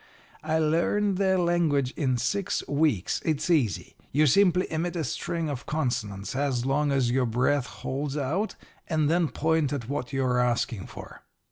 [0.41, 5.67] I learned their language in six weeks it's easy: you simply emit a string of
[5.67, 8.55] consonants as long as your breath holds out
[8.87, 11.21] and then point at what you're asking for.